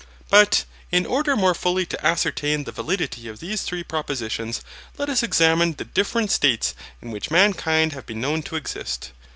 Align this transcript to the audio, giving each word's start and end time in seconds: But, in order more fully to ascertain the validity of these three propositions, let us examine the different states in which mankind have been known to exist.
But, 0.31 0.65
in 0.91 1.05
order 1.05 1.35
more 1.35 1.53
fully 1.53 1.85
to 1.85 2.03
ascertain 2.03 2.63
the 2.63 2.71
validity 2.71 3.27
of 3.27 3.39
these 3.39 3.61
three 3.61 3.83
propositions, 3.83 4.61
let 4.97 5.09
us 5.09 5.21
examine 5.21 5.73
the 5.73 5.85
different 5.85 6.31
states 6.31 6.73
in 7.03 7.11
which 7.11 7.29
mankind 7.29 7.93
have 7.93 8.07
been 8.07 8.19
known 8.19 8.41
to 8.41 8.55
exist. 8.55 9.11